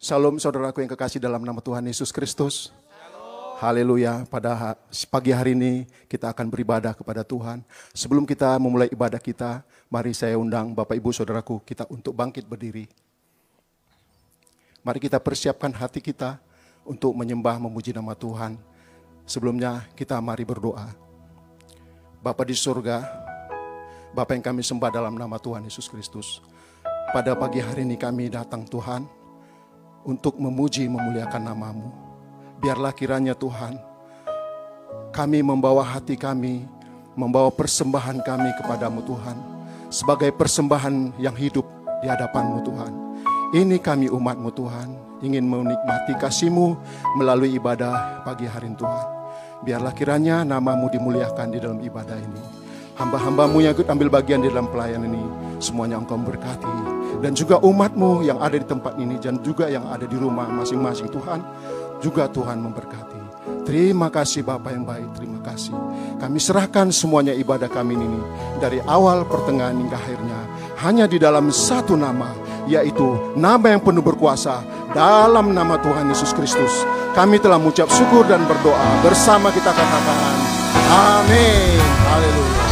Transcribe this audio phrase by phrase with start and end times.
[0.00, 2.72] Salam saudaraku yang kekasih dalam nama Tuhan Yesus Kristus.
[3.60, 4.24] Haleluya.
[4.32, 4.72] Pada
[5.12, 7.60] pagi hari ini kita akan beribadah kepada Tuhan.
[7.92, 9.60] Sebelum kita memulai ibadah kita,
[9.92, 12.88] mari saya undang Bapak Ibu Saudaraku kita untuk bangkit berdiri.
[14.80, 16.40] Mari kita persiapkan hati kita
[16.88, 18.56] untuk menyembah memuji nama Tuhan.
[19.28, 20.96] Sebelumnya kita mari berdoa.
[22.24, 23.04] Bapa di surga,
[24.16, 26.40] Bapa yang kami sembah dalam nama Tuhan Yesus Kristus.
[27.12, 29.19] Pada pagi hari ini kami datang Tuhan
[30.04, 31.88] untuk memuji memuliakan namamu.
[32.60, 33.80] Biarlah kiranya Tuhan,
[35.10, 36.64] kami membawa hati kami,
[37.16, 39.36] membawa persembahan kami kepadamu Tuhan.
[39.90, 41.66] Sebagai persembahan yang hidup
[41.98, 42.92] di hadapanmu Tuhan.
[43.50, 44.88] Ini kami umatmu Tuhan,
[45.26, 46.78] ingin menikmati kasihmu
[47.18, 49.06] melalui ibadah pagi hari Tuhan.
[49.66, 52.42] Biarlah kiranya namamu dimuliakan di dalam ibadah ini.
[52.94, 55.24] Hamba-hambamu yang ikut ambil bagian di dalam pelayanan ini,
[55.58, 56.99] semuanya engkau berkati.
[57.20, 61.12] Dan juga umatmu yang ada di tempat ini, dan juga yang ada di rumah masing-masing
[61.12, 61.44] Tuhan,
[62.00, 63.20] juga Tuhan memberkati.
[63.68, 65.76] Terima kasih Bapak yang baik, terima kasih.
[66.16, 68.20] Kami serahkan semuanya ibadah kami ini,
[68.56, 70.40] dari awal pertengahan hingga akhirnya,
[70.80, 72.32] hanya di dalam satu nama,
[72.64, 74.64] yaitu nama yang penuh berkuasa,
[74.96, 76.72] dalam nama Tuhan Yesus Kristus.
[77.12, 80.34] Kami telah mengucap syukur dan berdoa, bersama kita katakan,
[80.90, 81.78] Amin.
[82.10, 82.69] Haleluya.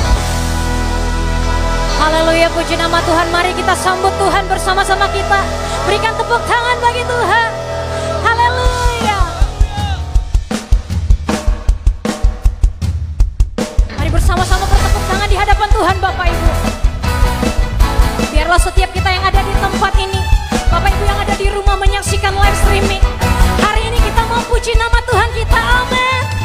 [1.99, 3.27] Haleluya puji nama Tuhan.
[3.35, 5.43] Mari kita sambut Tuhan bersama-sama kita.
[5.83, 7.51] Berikan tepuk tangan bagi Tuhan.
[8.23, 9.19] Haleluya.
[13.99, 16.51] Mari bersama-sama bertepuk tangan di hadapan Tuhan Bapak Ibu.
[18.31, 20.23] Biarlah setiap kita yang ada di tempat ini
[20.71, 23.03] Bapak Ibu yang ada di rumah menyaksikan live streaming.
[23.59, 25.59] Hari ini kita mau puji nama Tuhan kita.
[25.59, 26.38] Amin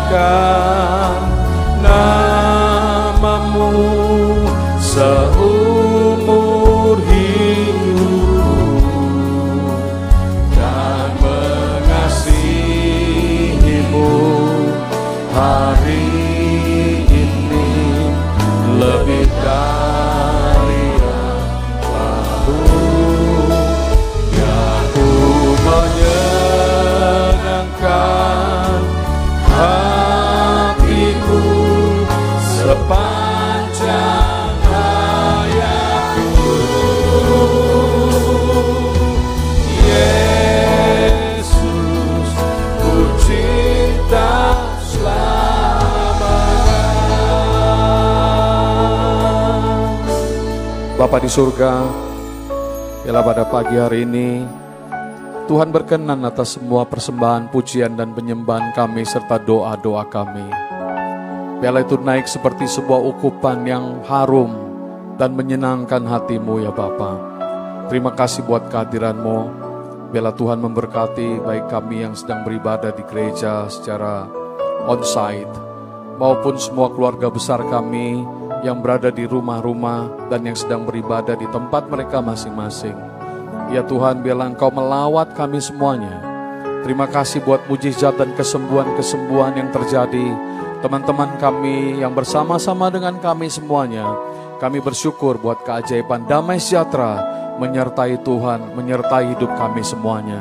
[0.00, 0.99] memuliakan
[51.10, 51.90] Bapa di surga
[53.02, 54.46] Bila pada pagi hari ini
[55.50, 60.46] Tuhan berkenan atas semua persembahan, pujian, dan penyembahan kami serta doa-doa kami.
[61.58, 64.54] Biarlah itu naik seperti sebuah ukupan yang harum
[65.18, 67.18] dan menyenangkan hatimu ya Bapa.
[67.90, 69.38] Terima kasih buat kehadiranmu.
[70.14, 74.30] Biarlah Tuhan memberkati baik kami yang sedang beribadah di gereja secara
[74.86, 75.58] on-site
[76.22, 81.88] maupun semua keluarga besar kami yang berada di rumah-rumah dan yang sedang beribadah di tempat
[81.88, 82.96] mereka masing-masing.
[83.70, 86.20] Ya Tuhan, biarlah Engkau melawat kami semuanya.
[86.82, 90.26] Terima kasih buat mujizat dan kesembuhan-kesembuhan yang terjadi.
[90.80, 94.16] Teman-teman kami yang bersama-sama dengan kami semuanya,
[94.56, 97.20] kami bersyukur buat keajaiban damai sejahtera
[97.60, 100.40] menyertai Tuhan, menyertai hidup kami semuanya.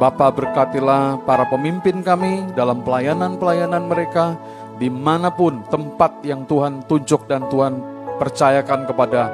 [0.00, 4.34] Bapa berkatilah para pemimpin kami dalam pelayanan-pelayanan mereka,
[4.78, 7.78] di mana pun tempat yang Tuhan tunjuk dan Tuhan
[8.18, 9.30] percayakan kepada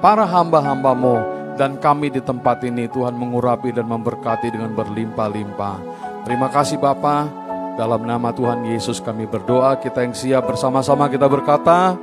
[0.00, 5.76] para hamba-hambamu, dan kami di tempat ini Tuhan mengurapi dan memberkati dengan berlimpah-limpah.
[6.22, 7.26] Terima kasih Bapa.
[7.74, 9.78] Dalam nama Tuhan Yesus kami berdoa.
[9.78, 11.94] Kita yang siap bersama-sama kita berkata,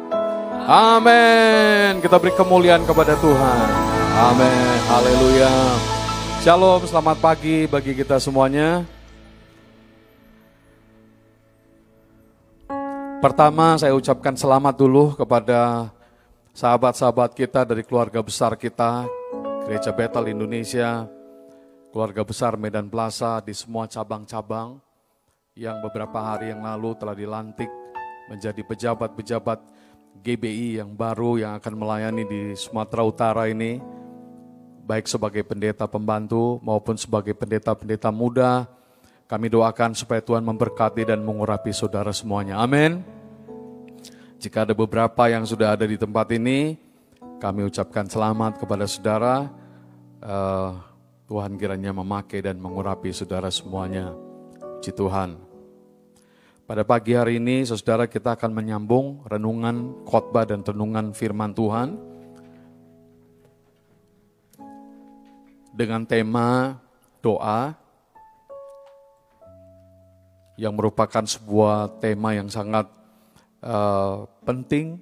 [0.65, 1.99] Amin.
[1.99, 3.67] Kita beri kemuliaan kepada Tuhan.
[4.15, 4.77] Amin.
[4.87, 5.53] Haleluya.
[6.41, 8.94] Shalom, selamat pagi bagi kita semuanya.
[13.25, 15.89] Pertama saya ucapkan selamat dulu kepada
[16.53, 19.09] sahabat-sahabat kita dari keluarga besar kita,
[19.65, 21.09] Gereja Betel Indonesia,
[21.89, 24.77] keluarga besar Medan Plaza di semua cabang-cabang
[25.57, 27.65] yang beberapa hari yang lalu telah dilantik
[28.29, 29.57] menjadi pejabat-pejabat
[30.21, 33.81] GBI yang baru yang akan melayani di Sumatera Utara ini,
[34.85, 38.69] baik sebagai pendeta pembantu maupun sebagai pendeta-pendeta muda.
[39.25, 42.61] Kami doakan supaya Tuhan memberkati dan mengurapi saudara semuanya.
[42.61, 43.14] Amin.
[44.35, 46.75] Jika ada beberapa yang sudah ada di tempat ini,
[47.39, 49.47] kami ucapkan selamat kepada saudara.
[50.19, 50.75] Uh,
[51.25, 54.13] Tuhan kiranya memakai dan mengurapi saudara semuanya.
[54.59, 55.41] Puji Tuhan.
[56.65, 61.97] Pada pagi hari ini, saudara kita akan menyambung renungan khotbah dan renungan firman Tuhan
[65.73, 66.79] dengan tema
[67.21, 67.73] doa
[70.55, 72.87] yang merupakan sebuah tema yang sangat
[73.65, 75.01] uh, penting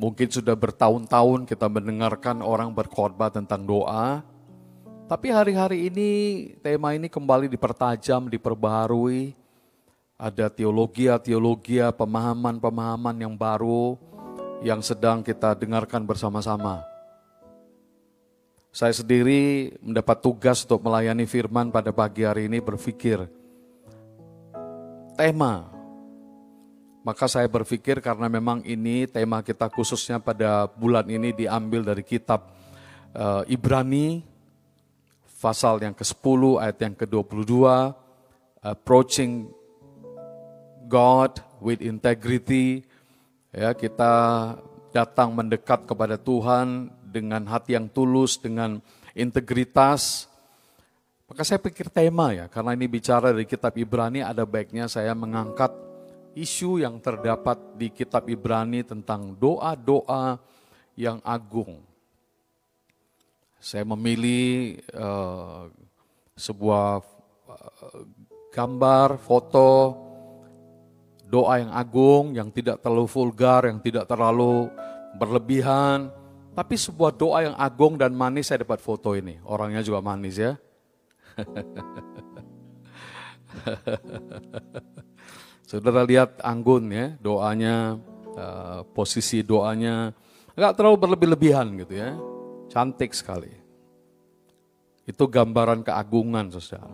[0.00, 4.24] Mungkin sudah bertahun-tahun kita mendengarkan orang berkhotbah tentang doa,
[5.04, 6.10] Tapi hari-hari ini
[6.64, 9.36] tema ini kembali dipertajam, diperbaharui.
[10.16, 14.00] Ada teologia-teologia, pemahaman-pemahaman yang baru
[14.64, 16.80] yang sedang kita dengarkan bersama-sama.
[18.72, 23.26] Saya sendiri mendapat tugas untuk melayani firman pada pagi hari ini berpikir
[25.18, 25.69] tema.
[27.00, 32.52] Maka saya berpikir karena memang ini tema kita khususnya pada bulan ini diambil dari kitab
[33.16, 34.20] uh, Ibrani
[35.40, 37.64] pasal yang ke-10 ayat yang ke-22
[38.60, 39.48] approaching
[40.84, 42.84] God with integrity.
[43.48, 44.12] Ya kita
[44.92, 48.76] datang mendekat kepada Tuhan dengan hati yang tulus dengan
[49.16, 50.28] integritas.
[51.24, 55.89] Maka saya pikir tema ya karena ini bicara dari kitab Ibrani ada baiknya saya mengangkat
[56.34, 60.38] isu yang terdapat di kitab Ibrani tentang doa-doa
[60.94, 61.90] yang agung
[63.60, 65.68] saya memilih uh,
[66.32, 67.04] sebuah
[67.44, 68.08] uh,
[68.48, 70.00] gambar, foto,
[71.28, 74.72] doa yang agung, yang tidak terlalu vulgar, yang tidak terlalu
[75.20, 76.08] berlebihan,
[76.56, 79.36] tapi sebuah doa yang agung dan manis saya dapat foto ini.
[79.44, 80.56] Orangnya juga manis ya.
[85.70, 87.94] Saudara lihat anggun ya, doanya,
[88.34, 90.10] uh, posisi doanya,
[90.58, 92.18] nggak terlalu berlebih-lebihan gitu ya.
[92.66, 93.54] Cantik sekali.
[95.06, 96.90] Itu gambaran keagungan, saudara.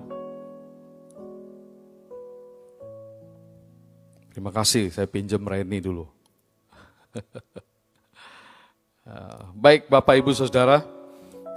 [4.28, 6.04] Terima kasih, saya pinjam Reni dulu.
[9.56, 10.84] Baik Bapak Ibu Saudara,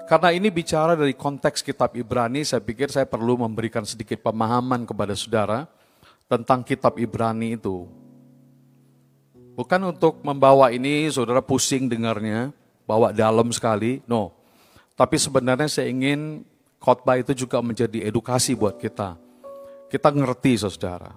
[0.07, 5.11] karena ini bicara dari konteks kitab Ibrani, saya pikir saya perlu memberikan sedikit pemahaman kepada
[5.19, 5.67] saudara
[6.29, 7.89] tentang kitab Ibrani itu.
[9.57, 12.53] Bukan untuk membawa ini saudara pusing dengarnya,
[12.87, 14.31] bawa dalam sekali, no.
[14.95, 16.45] Tapi sebenarnya saya ingin
[16.79, 19.19] khotbah itu juga menjadi edukasi buat kita.
[19.89, 21.11] Kita ngerti saudara.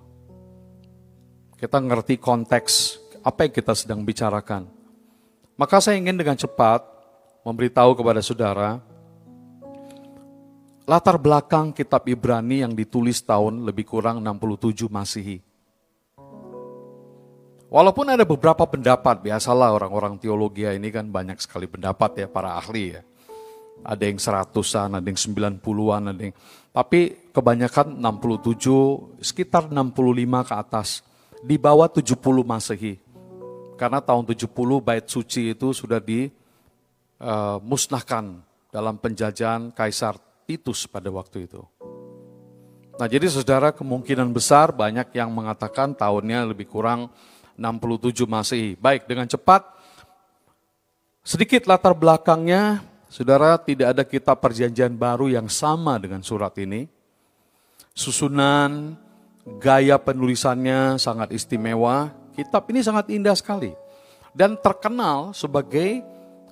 [1.54, 4.66] Kita ngerti konteks apa yang kita sedang bicarakan.
[5.54, 6.82] Maka saya ingin dengan cepat
[7.46, 8.82] memberitahu kepada saudara
[10.82, 15.38] latar belakang kitab Ibrani yang ditulis tahun lebih kurang 67 Masehi.
[17.72, 22.92] Walaupun ada beberapa pendapat, biasalah orang-orang teologi ini kan banyak sekali pendapat ya para ahli
[22.92, 23.00] ya.
[23.82, 26.36] Ada yang seratusan, ada yang sembilan puluhan, ada yang...
[26.68, 31.00] Tapi kebanyakan 67, sekitar 65 ke atas.
[31.40, 32.12] Di bawah 70
[32.44, 33.00] masehi.
[33.80, 34.52] Karena tahun 70
[34.84, 41.62] bait suci itu sudah dimusnahkan eh, dalam penjajahan Kaisar Titus pada waktu itu.
[42.98, 47.08] Nah jadi saudara kemungkinan besar banyak yang mengatakan tahunnya lebih kurang
[47.56, 48.74] 67 Masehi.
[48.76, 49.64] Baik, dengan cepat
[51.24, 56.88] sedikit latar belakangnya, Saudara, tidak ada kitab perjanjian baru yang sama dengan surat ini.
[57.92, 58.96] Susunan,
[59.60, 62.08] gaya penulisannya sangat istimewa.
[62.32, 63.76] Kitab ini sangat indah sekali.
[64.32, 66.00] Dan terkenal sebagai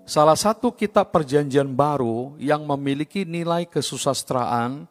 [0.04, 4.84] salah satu kitab perjanjian baru yang memiliki nilai kesusastraan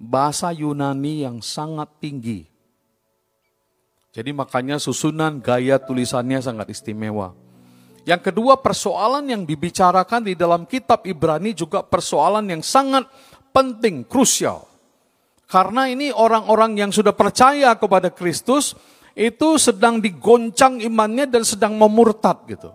[0.00, 2.48] bahasa Yunani yang sangat tinggi.
[4.10, 7.36] Jadi makanya susunan gaya tulisannya sangat istimewa.
[8.08, 13.06] Yang kedua persoalan yang dibicarakan di dalam kitab Ibrani juga persoalan yang sangat
[13.52, 14.66] penting, krusial.
[15.46, 18.74] Karena ini orang-orang yang sudah percaya kepada Kristus
[19.14, 22.70] itu sedang digoncang imannya dan sedang memurtad gitu.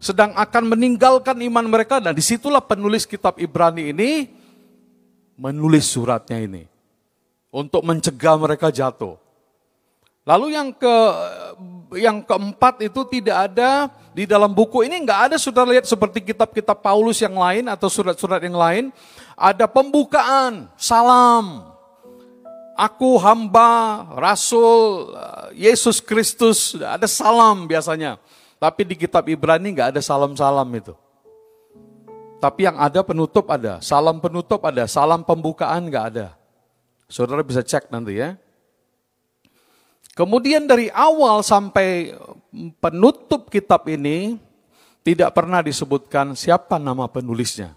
[0.00, 4.32] Sedang akan meninggalkan iman mereka dan di situlah penulis kitab Ibrani ini
[5.36, 6.64] menulis suratnya ini.
[7.52, 9.20] Untuk mencegah mereka jatuh.
[10.24, 10.96] Lalu yang ke
[11.98, 16.78] yang keempat itu tidak ada di dalam buku ini nggak ada sudah lihat seperti kitab-kitab
[16.82, 18.84] Paulus yang lain atau surat-surat yang lain
[19.38, 21.62] ada pembukaan salam
[22.74, 25.10] aku hamba rasul
[25.54, 28.18] Yesus Kristus ada salam biasanya
[28.60, 30.92] tapi di kitab Ibrani nggak ada salam-salam itu
[32.38, 36.36] tapi yang ada penutup ada salam penutup ada salam pembukaan nggak ada
[37.08, 38.38] saudara bisa cek nanti ya
[40.20, 42.12] Kemudian dari awal sampai
[42.82, 44.36] penutup kitab ini
[45.00, 47.72] tidak pernah disebutkan siapa nama penulisnya.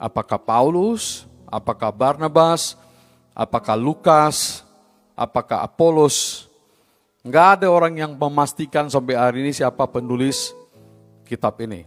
[0.00, 2.78] Apakah Paulus, apakah Barnabas,
[3.36, 4.64] apakah Lukas,
[5.12, 6.48] apakah Apolos.
[7.20, 10.56] Enggak ada orang yang memastikan sampai hari ini siapa penulis
[11.28, 11.84] kitab ini.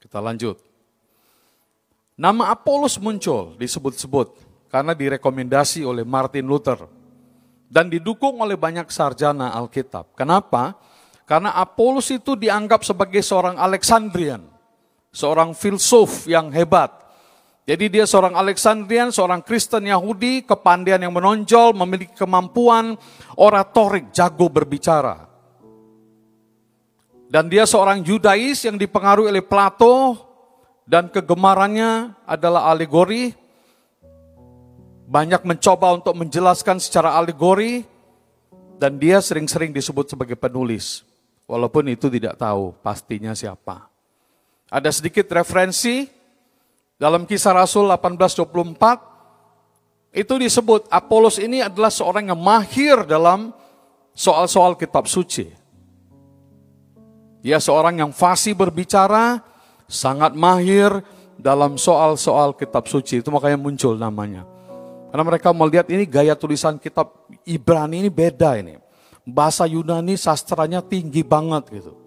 [0.00, 0.56] Kita lanjut.
[2.16, 4.40] Nama Apolos muncul, disebut-sebut
[4.72, 6.88] karena direkomendasi oleh Martin Luther
[7.68, 10.16] dan didukung oleh banyak sarjana Alkitab.
[10.16, 10.76] Kenapa?
[11.28, 14.44] Karena Apollos itu dianggap sebagai seorang Alexandrian,
[15.12, 17.01] seorang filsuf yang hebat.
[17.62, 22.98] Jadi dia seorang Alexandrian, seorang Kristen Yahudi, kepandaian yang menonjol, memiliki kemampuan
[23.38, 25.30] oratorik, jago berbicara.
[27.30, 30.18] Dan dia seorang Yudais yang dipengaruhi oleh Plato
[30.84, 33.30] dan kegemarannya adalah alegori.
[35.06, 37.86] Banyak mencoba untuk menjelaskan secara alegori
[38.76, 41.06] dan dia sering-sering disebut sebagai penulis.
[41.46, 43.86] Walaupun itu tidak tahu pastinya siapa.
[44.66, 46.21] Ada sedikit referensi
[47.02, 53.50] dalam kisah Rasul 1824 itu disebut Apolos ini adalah seorang yang mahir dalam
[54.14, 55.50] soal-soal kitab suci.
[57.42, 59.42] Dia seorang yang fasih berbicara,
[59.90, 61.02] sangat mahir
[61.34, 63.18] dalam soal-soal kitab suci.
[63.18, 64.46] Itu makanya muncul namanya.
[65.10, 68.78] Karena mereka melihat ini gaya tulisan kitab Ibrani ini beda ini.
[69.26, 71.98] Bahasa Yunani sastranya tinggi banget gitu.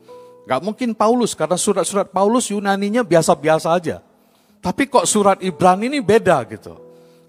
[0.48, 4.05] Gak mungkin Paulus, karena surat-surat Paulus Yunaninya biasa-biasa aja.
[4.66, 6.74] Tapi kok surat Ibrani ini beda gitu.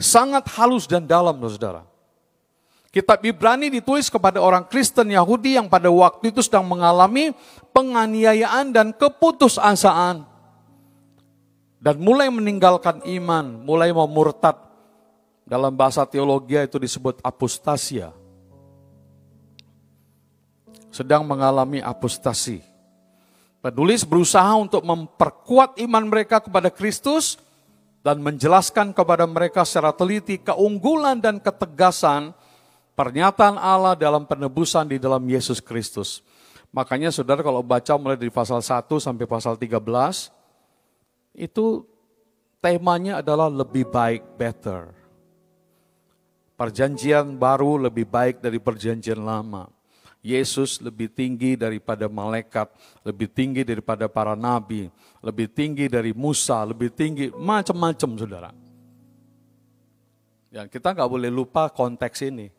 [0.00, 1.84] Sangat halus dan dalam, saudara.
[2.88, 7.36] Kitab Ibrani ditulis kepada orang Kristen Yahudi yang pada waktu itu sedang mengalami
[7.76, 10.24] penganiayaan dan keputusasaan.
[11.76, 14.56] Dan mulai meninggalkan iman, mulai mau murtad.
[15.44, 18.16] Dalam bahasa teologi itu disebut apostasia.
[20.88, 22.75] Sedang mengalami apostasi.
[23.66, 27.34] Penulis berusaha untuk memperkuat iman mereka kepada Kristus
[27.98, 32.30] dan menjelaskan kepada mereka secara teliti keunggulan dan ketegasan
[32.94, 36.22] pernyataan Allah dalam penebusan di dalam Yesus Kristus.
[36.70, 40.30] Makanya saudara kalau baca mulai dari pasal 1 sampai pasal 13,
[41.34, 41.82] itu
[42.62, 44.94] temanya adalah lebih baik, better.
[46.54, 49.75] Perjanjian baru lebih baik dari perjanjian lama.
[50.26, 52.66] Yesus lebih tinggi daripada malaikat,
[53.06, 54.90] lebih tinggi daripada para nabi,
[55.22, 58.50] lebih tinggi dari Musa, lebih tinggi macam-macam saudara.
[60.50, 62.50] Dan kita nggak boleh lupa konteks ini.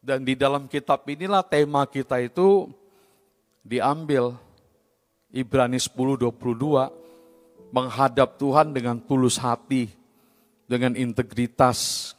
[0.00, 2.68] Dan di dalam kitab inilah tema kita itu
[3.64, 4.36] diambil
[5.32, 6.90] Ibrani 10:22
[7.70, 9.88] menghadap Tuhan dengan tulus hati,
[10.66, 12.12] dengan integritas,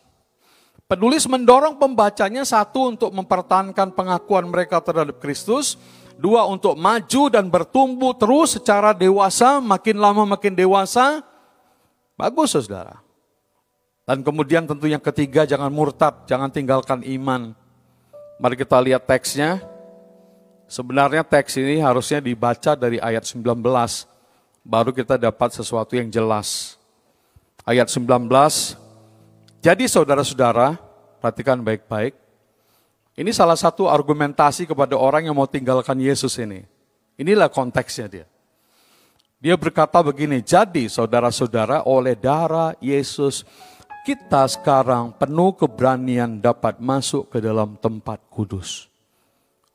[0.91, 5.79] Penulis mendorong pembacanya satu untuk mempertahankan pengakuan mereka terhadap Kristus,
[6.19, 11.23] dua untuk maju dan bertumbuh terus secara dewasa, makin lama makin dewasa.
[12.19, 12.99] Bagus saudara.
[14.03, 17.55] Dan kemudian tentu yang ketiga jangan murtad, jangan tinggalkan iman.
[18.43, 19.63] Mari kita lihat teksnya.
[20.67, 23.47] Sebenarnya teks ini harusnya dibaca dari ayat 19,
[24.67, 26.75] baru kita dapat sesuatu yang jelas.
[27.63, 28.80] Ayat 19,
[29.61, 30.81] jadi saudara-saudara,
[31.21, 32.17] perhatikan baik-baik.
[33.13, 36.65] Ini salah satu argumentasi kepada orang yang mau tinggalkan Yesus ini.
[37.21, 38.25] Inilah konteksnya dia.
[39.37, 43.45] Dia berkata begini, jadi saudara-saudara oleh darah Yesus
[44.01, 48.89] kita sekarang penuh keberanian dapat masuk ke dalam tempat kudus.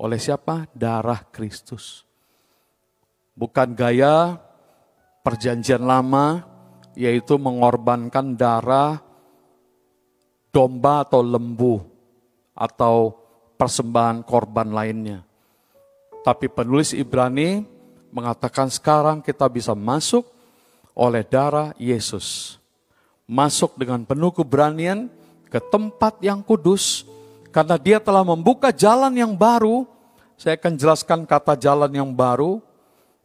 [0.03, 0.67] Oleh siapa?
[0.75, 2.03] Darah Kristus.
[3.39, 4.35] Bukan gaya
[5.23, 6.43] perjanjian lama,
[6.99, 9.06] yaitu mengorbankan darah
[10.57, 11.85] domba atau lembu
[12.57, 13.13] atau
[13.61, 15.21] persembahan korban lainnya.
[16.25, 17.61] Tapi penulis Ibrani
[18.09, 20.25] mengatakan sekarang kita bisa masuk
[20.97, 22.57] oleh darah Yesus.
[23.29, 25.13] Masuk dengan penuh keberanian
[25.53, 27.05] ke tempat yang kudus
[27.53, 29.85] karena dia telah membuka jalan yang baru.
[30.41, 32.65] Saya akan jelaskan kata jalan yang baru.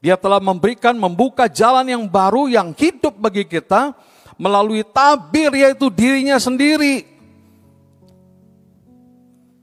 [0.04, 3.96] Dia telah memberikan membuka jalan yang baru yang hidup bagi kita
[4.36, 7.11] melalui tabir yaitu dirinya sendiri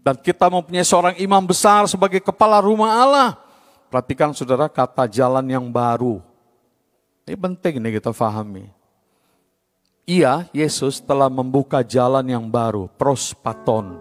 [0.02, 3.30] dan kita mempunyai seorang imam besar sebagai kepala rumah Allah.
[3.88, 6.20] Perhatikan saudara kata jalan yang baru.
[7.28, 8.68] Ini penting nih kita fahami.
[10.08, 14.00] Ia, Yesus telah membuka jalan yang baru, prospaton.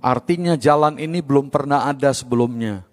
[0.00, 2.88] Artinya jalan ini belum pernah ada sebelumnya.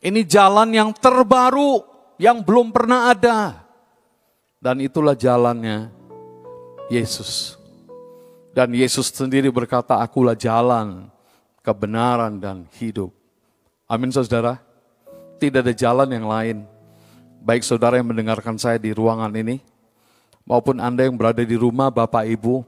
[0.00, 1.84] Ini jalan yang terbaru,
[2.16, 3.60] yang belum pernah ada.
[4.56, 5.92] Dan itulah jalannya
[6.88, 7.61] Yesus.
[8.52, 11.08] Dan Yesus sendiri berkata, akulah jalan,
[11.64, 13.08] kebenaran, dan hidup.
[13.88, 14.60] Amin saudara.
[15.40, 16.56] Tidak ada jalan yang lain.
[17.40, 19.58] Baik saudara yang mendengarkan saya di ruangan ini,
[20.44, 22.62] maupun Anda yang berada di rumah, Bapak Ibu,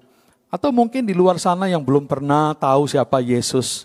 [0.49, 3.85] atau mungkin di luar sana yang belum pernah tahu siapa Yesus.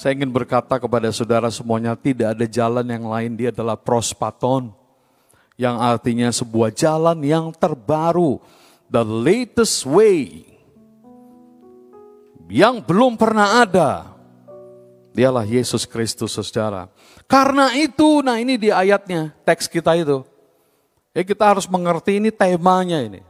[0.00, 4.72] Saya ingin berkata kepada saudara semuanya, tidak ada jalan yang lain, dia adalah prospaton.
[5.60, 8.40] Yang artinya sebuah jalan yang terbaru,
[8.88, 10.51] the latest way
[12.52, 14.12] yang belum pernah ada.
[15.16, 16.92] Dialah Yesus Kristus saudara.
[17.24, 20.20] Karena itu, nah ini di ayatnya, teks kita itu.
[21.16, 23.24] Ya kita harus mengerti ini temanya ini.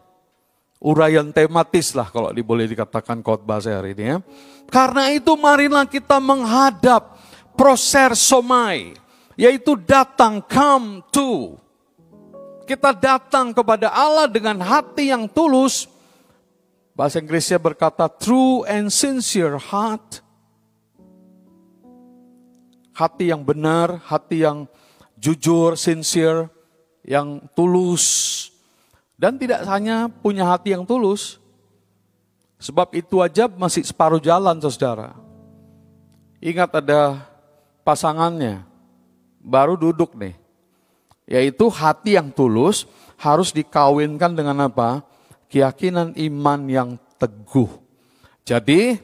[0.82, 4.18] Uraian tematis lah kalau boleh dikatakan khotbah saya hari ini ya.
[4.66, 7.18] Karena itu marilah kita menghadap
[7.54, 8.98] proser somai.
[9.38, 11.58] Yaitu datang, come to.
[12.66, 15.91] Kita datang kepada Allah dengan hati yang tulus.
[16.92, 20.20] Bahasa Inggrisnya berkata true and sincere heart.
[22.92, 24.68] Hati yang benar, hati yang
[25.16, 26.52] jujur, sincere,
[27.00, 28.04] yang tulus,
[29.16, 31.40] dan tidak hanya punya hati yang tulus,
[32.60, 35.16] sebab itu aja masih separuh jalan saudara.
[36.42, 37.22] Ingat ada
[37.80, 38.66] pasangannya,
[39.40, 40.34] baru duduk nih.
[41.24, 42.84] Yaitu hati yang tulus
[43.16, 45.06] harus dikawinkan dengan apa?
[45.52, 46.88] Keyakinan iman yang
[47.20, 47.68] teguh.
[48.40, 48.96] Jadi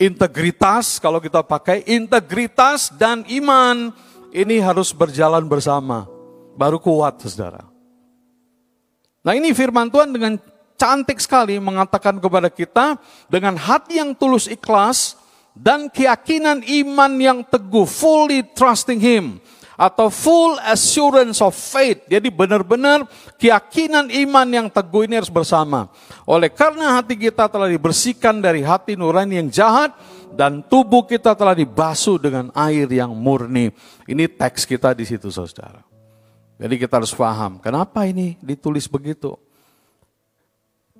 [0.00, 3.92] integritas kalau kita pakai integritas dan iman
[4.32, 6.08] ini harus berjalan bersama.
[6.56, 7.68] Baru kuat saudara.
[9.20, 10.40] Nah ini firman Tuhan dengan
[10.80, 12.96] cantik sekali mengatakan kepada kita
[13.28, 15.20] dengan hati yang tulus ikhlas
[15.54, 19.38] dan keyakinan iman yang teguh, fully trusting Him
[19.74, 22.06] atau full assurance of faith.
[22.06, 23.06] Jadi benar-benar
[23.38, 25.90] keyakinan iman yang teguh ini harus bersama.
[26.24, 29.94] Oleh karena hati kita telah dibersihkan dari hati nurani yang jahat
[30.34, 33.70] dan tubuh kita telah dibasuh dengan air yang murni.
[34.06, 35.82] Ini teks kita di situ Saudara.
[36.54, 39.34] Jadi kita harus paham, kenapa ini ditulis begitu?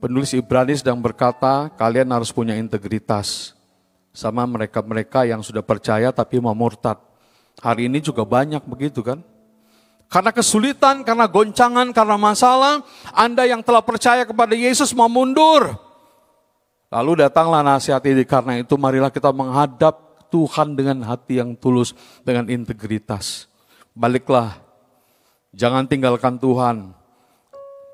[0.03, 3.55] Penulis Ibrani sedang berkata, kalian harus punya integritas.
[4.11, 7.14] Sama mereka-mereka yang sudah percaya tapi mau murtad.
[7.63, 9.23] Hari ini juga banyak begitu kan?
[10.11, 15.75] Karena kesulitan, karena goncangan, karena masalah, Anda yang telah percaya kepada Yesus mau mundur.
[16.93, 19.99] Lalu datanglah nasihat ini, karena itu marilah kita menghadap
[20.31, 23.51] Tuhan dengan hati yang tulus, dengan integritas.
[23.95, 24.65] Baliklah
[25.55, 26.91] Jangan tinggalkan Tuhan.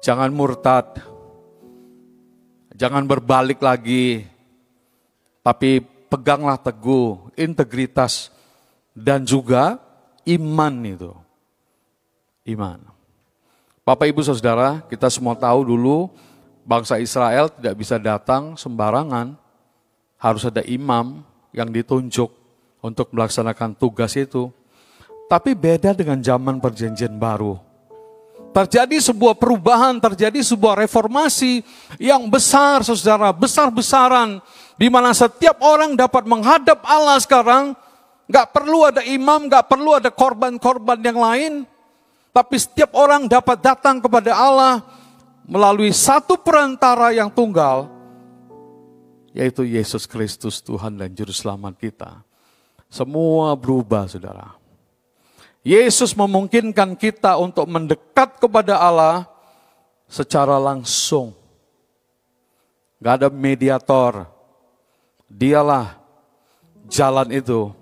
[0.01, 0.97] Jangan murtad.
[2.73, 4.25] Jangan berbalik lagi.
[5.45, 8.33] Tapi peganglah teguh integritas
[8.95, 9.79] dan juga
[10.27, 11.13] iman itu.
[12.47, 12.83] Iman.
[13.85, 16.11] Bapak Ibu Saudara, kita semua tahu dulu
[16.63, 19.35] bangsa Israel tidak bisa datang sembarangan.
[20.21, 22.29] Harus ada imam yang ditunjuk
[22.85, 24.53] untuk melaksanakan tugas itu.
[25.31, 27.57] Tapi beda dengan zaman perjanjian baru.
[28.51, 31.63] Terjadi sebuah perubahan, terjadi sebuah reformasi
[32.03, 34.43] yang besar saudara, besar-besaran.
[34.75, 37.79] Di mana setiap orang dapat menghadap Allah sekarang,
[38.31, 41.53] Gak perlu ada imam, gak perlu ada korban-korban yang lain.
[42.31, 44.87] Tapi setiap orang dapat datang kepada Allah
[45.51, 47.91] melalui satu perantara yang tunggal,
[49.35, 52.23] yaitu Yesus Kristus Tuhan dan Juru Selamat kita.
[52.87, 54.55] Semua berubah saudara.
[55.67, 59.27] Yesus memungkinkan kita untuk mendekat kepada Allah
[60.07, 61.35] secara langsung.
[63.03, 64.31] Gak ada mediator.
[65.27, 65.99] Dialah
[66.87, 67.80] jalan itu.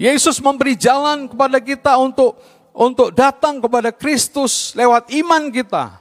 [0.00, 2.40] Yesus memberi jalan kepada kita untuk
[2.72, 6.00] untuk datang kepada Kristus lewat iman kita.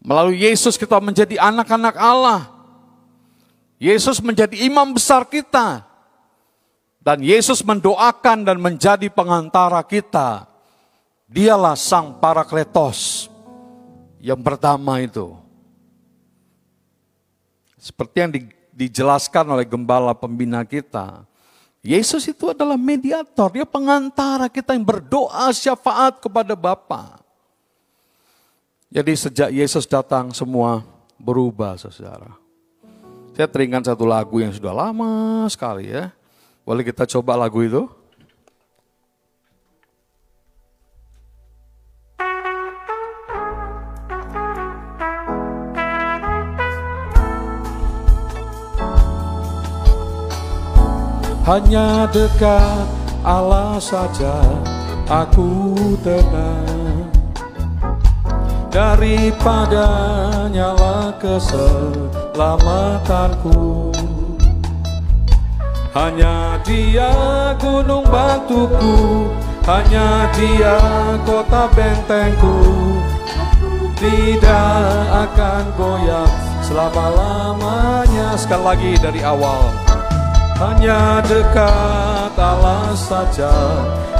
[0.00, 2.48] Melalui Yesus kita menjadi anak-anak Allah.
[3.76, 5.84] Yesus menjadi imam besar kita.
[7.04, 10.48] Dan Yesus mendoakan dan menjadi pengantara kita.
[11.28, 13.28] Dialah sang parakletos
[14.24, 15.36] yang pertama itu.
[17.76, 18.32] Seperti yang
[18.72, 21.26] dijelaskan oleh gembala pembina kita.
[21.86, 27.22] Yesus itu adalah mediator, dia pengantara kita yang berdoa syafaat kepada Bapa.
[28.90, 30.82] Jadi sejak Yesus datang semua
[31.14, 32.34] berubah saudara.
[33.38, 36.10] Saya teringat satu lagu yang sudah lama sekali ya.
[36.66, 37.86] Boleh kita coba lagu itu?
[51.46, 52.90] Hanya dekat
[53.22, 54.34] Allah saja
[55.06, 57.06] aku tenang.
[58.66, 59.86] Daripada
[60.50, 63.94] nyala keselamatanku.
[65.96, 67.08] Hanya dia
[67.56, 69.32] gunung batuku
[69.70, 70.74] Hanya dia
[71.22, 72.58] kota bentengku.
[73.94, 74.82] Tidak
[75.14, 76.26] akan goyah
[76.66, 78.34] selama-lamanya.
[78.34, 79.95] Sekali lagi dari awal
[80.56, 83.52] Hanya dekat Allah saja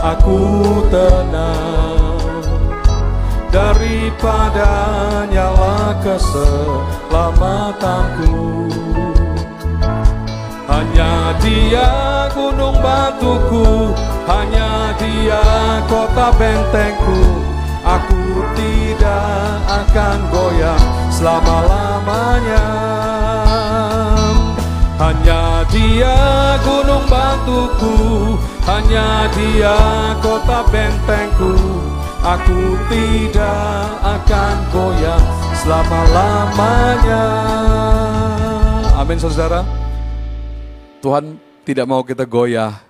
[0.05, 2.21] Aku tenang.
[3.49, 4.69] Daripada
[5.33, 8.69] nyala keselamatanku.
[10.69, 11.89] Hanya dia
[12.37, 13.97] gunung batuku
[14.29, 15.41] Hanya dia
[15.89, 17.49] kota bentengku.
[17.87, 22.67] Aku tidak akan goyah selama-lamanya.
[24.97, 25.36] Hanya
[25.77, 26.17] dia
[26.65, 27.97] gunung batuku
[28.65, 29.77] Hanya dia
[30.25, 31.53] kota bentengku.
[32.27, 35.23] Aku tidak akan goyah
[35.63, 37.25] selama-lamanya.
[38.99, 39.63] Amin saudara.
[40.99, 42.83] Tuhan tidak mau kita goyah.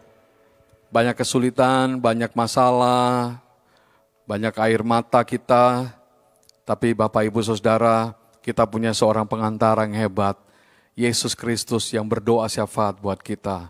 [0.89, 3.45] Banyak kesulitan, banyak masalah,
[4.24, 5.93] banyak air mata kita,
[6.64, 10.41] tapi Bapak Ibu Saudara, kita punya seorang pengantara yang hebat,
[10.97, 13.68] Yesus Kristus yang berdoa syafaat buat kita.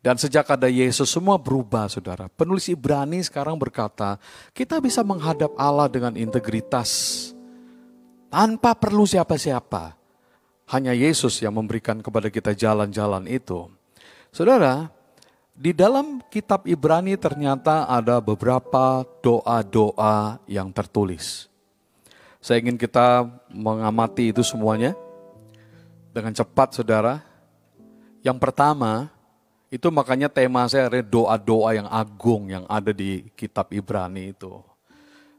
[0.00, 2.28] Dan sejak ada Yesus semua berubah saudara.
[2.28, 4.20] Penulis Ibrani sekarang berkata,
[4.52, 7.32] kita bisa menghadap Allah dengan integritas.
[8.28, 9.96] Tanpa perlu siapa-siapa.
[10.70, 13.66] Hanya Yesus yang memberikan kepada kita jalan-jalan itu.
[14.30, 14.88] Saudara,
[15.56, 21.50] di dalam kitab Ibrani ternyata ada beberapa doa-doa yang tertulis.
[22.40, 24.96] Saya ingin kita mengamati itu semuanya
[26.10, 27.22] dengan cepat saudara.
[28.20, 29.08] Yang pertama,
[29.70, 34.60] itu makanya tema saya doa-doa yang agung yang ada di kitab Ibrani itu.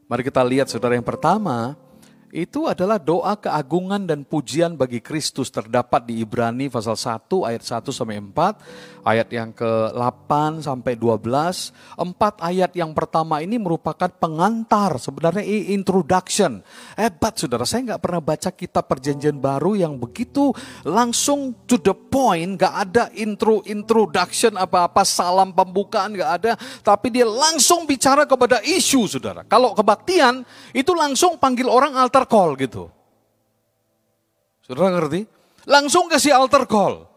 [0.08, 1.76] Mari kita lihat saudara yang pertama,
[2.32, 7.92] itu adalah doa keagungan dan pujian bagi Kristus terdapat di Ibrani pasal 1 ayat 1
[7.92, 12.00] sampai 4, ayat yang ke-8 sampai 12.
[12.00, 16.64] Empat ayat yang pertama ini merupakan pengantar, sebenarnya introduction.
[16.96, 20.56] Hebat saudara, saya nggak pernah baca kitab perjanjian baru yang begitu
[20.88, 27.28] langsung to the point, nggak ada intro introduction apa-apa, salam pembukaan nggak ada, tapi dia
[27.28, 29.44] langsung bicara kepada isu saudara.
[29.44, 32.86] Kalau kebaktian itu langsung panggil orang altar altar call gitu.
[34.62, 35.26] Saudara ngerti?
[35.66, 37.10] Langsung kasih altar call.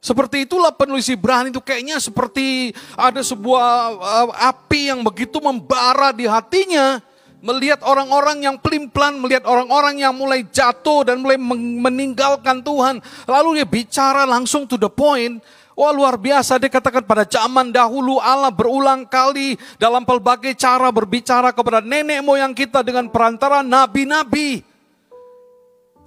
[0.00, 3.68] Seperti itulah penulis Ibrani itu kayaknya seperti ada sebuah
[4.00, 6.98] uh, api yang begitu membara di hatinya.
[7.40, 11.40] Melihat orang-orang yang pelin-pelan, melihat orang-orang yang mulai jatuh dan mulai
[11.80, 13.00] meninggalkan Tuhan.
[13.24, 15.40] Lalu dia bicara langsung to the point.
[15.78, 21.54] Wah luar biasa dia katakan pada zaman dahulu Allah berulang kali dalam pelbagai cara berbicara
[21.54, 24.60] kepada nenek moyang kita dengan perantara nabi-nabi.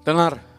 [0.04, 0.54] Dengar.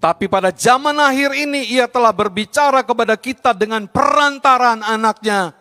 [0.00, 5.52] Tapi pada zaman akhir ini ia telah berbicara kepada kita dengan perantaran anaknya.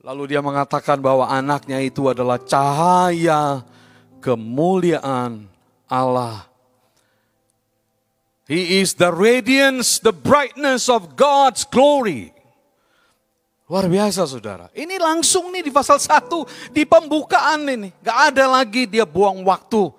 [0.00, 3.60] Lalu dia mengatakan bahwa anaknya itu adalah cahaya
[4.24, 5.44] kemuliaan
[5.84, 6.48] Allah.
[8.48, 12.32] He is the radiance, the brightness of God's glory.
[13.68, 14.72] Luar biasa saudara.
[14.72, 17.92] Ini langsung nih di pasal 1, di pembukaan ini.
[18.00, 19.92] Gak ada lagi dia buang waktu.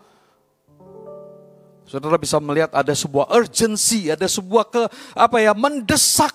[1.86, 4.82] Saudara bisa melihat ada sebuah urgency, ada sebuah ke
[5.14, 6.34] apa ya mendesak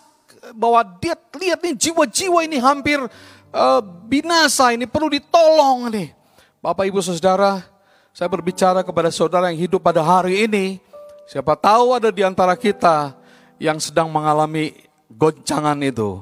[0.55, 3.03] bahwa dia lihat nih jiwa-jiwa ini hampir
[3.51, 6.15] uh, binasa ini perlu ditolong nih.
[6.63, 7.67] Bapak Ibu Saudara,
[8.15, 10.79] saya berbicara kepada saudara yang hidup pada hari ini,
[11.25, 13.17] Siapa tahu ada di antara kita
[13.57, 14.77] yang sedang mengalami
[15.09, 16.21] goncangan itu.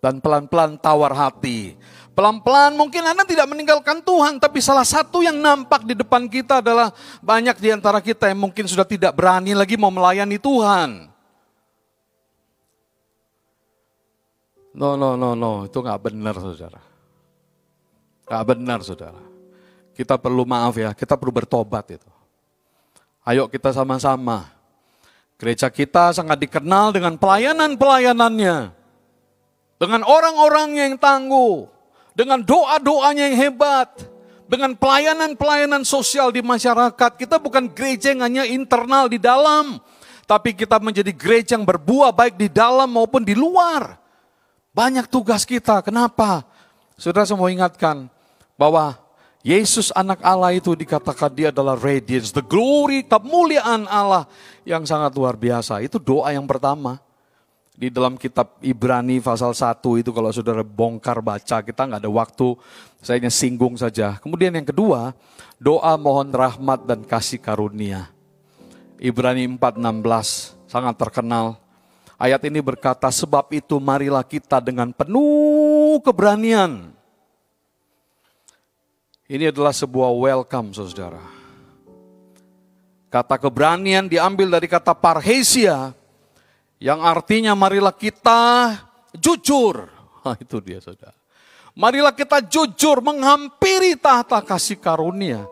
[0.00, 1.76] Dan pelan-pelan tawar hati.
[2.16, 6.90] Pelan-pelan mungkin Anda tidak meninggalkan Tuhan, tapi salah satu yang nampak di depan kita adalah
[7.20, 11.12] banyak di antara kita yang mungkin sudah tidak berani lagi mau melayani Tuhan.
[14.72, 16.80] No, no, no, no, itu nggak benar saudara.
[18.24, 19.22] Nggak benar saudara.
[19.92, 22.19] Kita perlu maaf ya, kita perlu bertobat itu.
[23.24, 24.48] Ayo kita sama-sama.
[25.36, 28.72] Gereja kita sangat dikenal dengan pelayanan-pelayanannya.
[29.80, 31.68] Dengan orang-orang yang tangguh.
[32.16, 33.88] Dengan doa-doanya yang hebat.
[34.48, 37.16] Dengan pelayanan-pelayanan sosial di masyarakat.
[37.16, 39.80] Kita bukan gereja yang hanya internal di dalam.
[40.28, 43.96] Tapi kita menjadi gereja yang berbuah baik di dalam maupun di luar.
[44.72, 45.80] Banyak tugas kita.
[45.80, 46.44] Kenapa?
[47.00, 48.12] Saudara semua ingatkan
[48.60, 49.00] bahwa
[49.40, 54.28] Yesus anak Allah itu dikatakan dia adalah radiance, the glory, kemuliaan Allah
[54.68, 55.80] yang sangat luar biasa.
[55.80, 57.00] Itu doa yang pertama.
[57.72, 62.52] Di dalam kitab Ibrani pasal 1 itu kalau saudara bongkar baca, kita nggak ada waktu,
[63.00, 64.20] saya hanya singgung saja.
[64.20, 65.16] Kemudian yang kedua,
[65.56, 68.12] doa mohon rahmat dan kasih karunia.
[69.00, 71.56] Ibrani 4:16 sangat terkenal.
[72.20, 76.89] Ayat ini berkata, sebab itu marilah kita dengan penuh keberanian
[79.30, 81.22] ini adalah sebuah welcome, saudara.
[83.06, 85.94] Kata keberanian diambil dari kata parhesia,
[86.82, 88.74] yang artinya marilah kita
[89.14, 89.86] jujur.
[90.20, 91.16] Nah, itu dia, saudara.
[91.72, 95.48] Marilah kita jujur menghampiri tahta kasih karunia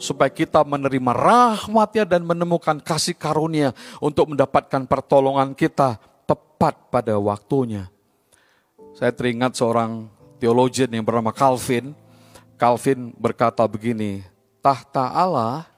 [0.00, 7.92] supaya kita menerima rahmatnya dan menemukan kasih karunia untuk mendapatkan pertolongan kita tepat pada waktunya.
[8.96, 10.08] Saya teringat seorang
[10.40, 11.92] teologian yang bernama Calvin,
[12.56, 14.24] Calvin berkata begini,
[14.64, 15.68] tahta Allah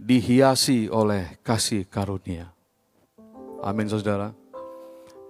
[0.00, 2.48] dihiasi oleh kasih karunia.
[3.60, 4.32] Amin saudara.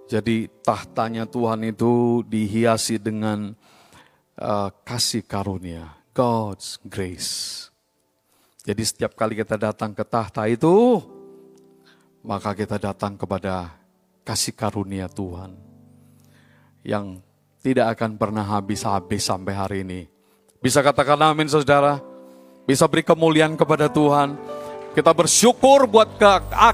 [0.07, 3.51] Jadi tahtanya Tuhan itu dihiasi dengan
[4.39, 5.99] uh, kasih karunia.
[6.15, 7.67] God's grace.
[8.63, 11.03] Jadi setiap kali kita datang ke tahta itu,
[12.23, 13.75] maka kita datang kepada
[14.23, 15.53] kasih karunia Tuhan.
[16.81, 17.21] Yang
[17.59, 20.18] tidak akan pernah habis-habis sampai hari ini.
[20.59, 22.03] Bisa katakan amin saudara.
[22.67, 24.35] Bisa beri kemuliaan kepada Tuhan.
[24.91, 26.19] Kita bersyukur buat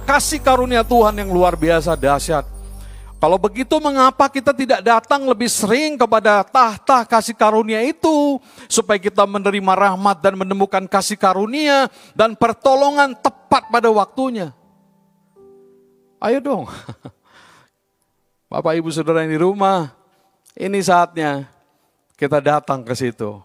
[0.03, 2.55] kasih karunia Tuhan yang luar biasa dahsyat.
[3.15, 9.23] Kalau begitu mengapa kita tidak datang lebih sering kepada tahta kasih karunia itu supaya kita
[9.23, 14.51] menerima rahmat dan menemukan kasih karunia dan pertolongan tepat pada waktunya.
[16.19, 16.65] Ayo dong.
[18.51, 19.93] Bapak Ibu Saudara yang di rumah,
[20.57, 21.45] ini saatnya
[22.17, 23.44] kita datang ke situ.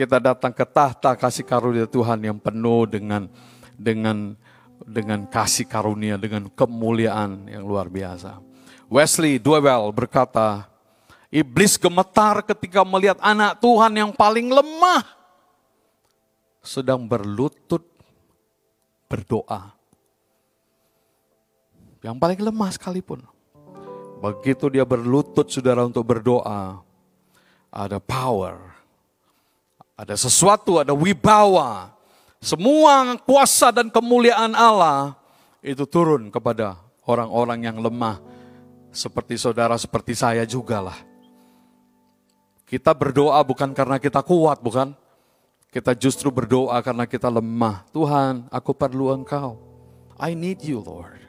[0.00, 3.28] Kita datang ke tahta kasih karunia Tuhan yang penuh dengan
[3.76, 4.32] dengan
[4.80, 8.40] dengan kasih karunia, dengan kemuliaan yang luar biasa.
[8.88, 10.64] Wesley Duewell berkata,
[11.28, 15.04] Iblis gemetar ketika melihat anak Tuhan yang paling lemah
[16.64, 17.84] sedang berlutut
[19.04, 19.76] berdoa.
[22.00, 23.20] Yang paling lemah sekalipun.
[24.24, 26.80] Begitu dia berlutut saudara untuk berdoa,
[27.68, 28.69] ada power,
[30.00, 31.92] ada sesuatu, ada wibawa,
[32.40, 35.12] semua kuasa dan kemuliaan Allah
[35.60, 38.16] itu turun kepada orang-orang yang lemah.
[38.90, 40.98] Seperti saudara, seperti saya juga lah.
[42.64, 44.96] Kita berdoa bukan karena kita kuat, bukan?
[45.68, 47.84] Kita justru berdoa karena kita lemah.
[47.92, 49.60] Tuhan, aku perlu Engkau.
[50.18, 51.20] I need you, Lord.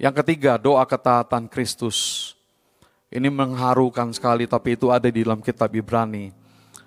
[0.00, 2.32] Yang ketiga, doa ketaatan Kristus.
[3.10, 6.30] Ini mengharukan sekali, tapi itu ada di dalam kitab Ibrani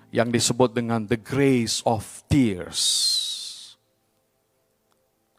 [0.08, 2.00] yang disebut dengan the grace of
[2.32, 2.80] tears.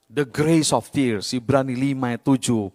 [0.06, 2.70] The grace of tears, Ibrani 5 ayat 7.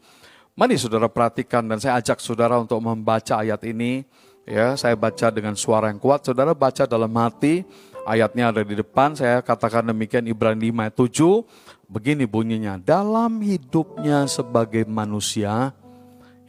[0.58, 4.02] Mari saudara perhatikan dan saya ajak saudara untuk membaca ayat ini.
[4.42, 7.62] Ya, saya baca dengan suara yang kuat, saudara baca dalam hati.
[8.02, 11.46] Ayatnya ada di depan, saya katakan demikian Ibrani 5 ayat 7.
[11.86, 15.70] Begini bunyinya, dalam hidupnya sebagai manusia,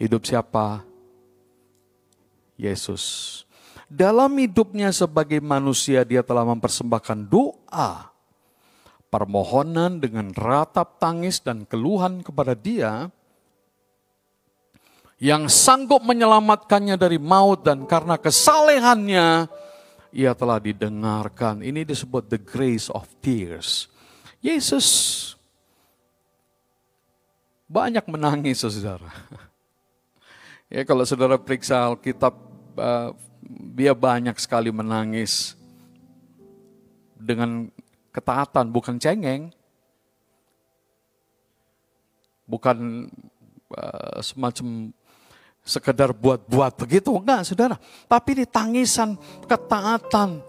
[0.02, 0.91] hidup siapa?
[2.62, 3.42] Yesus
[3.92, 8.08] dalam hidupnya sebagai manusia dia telah mempersembahkan doa,
[9.12, 13.12] permohonan dengan ratap tangis dan keluhan kepada dia
[15.20, 19.52] yang sanggup menyelamatkannya dari maut dan karena kesalehannya
[20.16, 21.60] ia telah didengarkan.
[21.60, 23.92] Ini disebut the grace of tears.
[24.40, 24.88] Yesus
[27.68, 29.12] banyak menangis saudara.
[30.72, 32.51] Ya kalau saudara periksa Alkitab
[32.82, 33.14] uh,
[33.78, 35.54] dia banyak sekali menangis
[37.14, 37.70] dengan
[38.10, 39.54] ketaatan, bukan cengeng,
[42.50, 43.08] bukan
[43.78, 44.90] uh, semacam
[45.62, 47.78] sekedar buat-buat begitu, enggak saudara.
[48.10, 49.16] Tapi di tangisan
[49.46, 50.42] ketaatan.